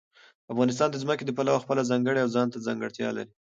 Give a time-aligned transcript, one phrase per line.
[0.53, 3.31] افغانستان د ځمکه د پلوه خپله ځانګړې او ځانته ځانګړتیا لري.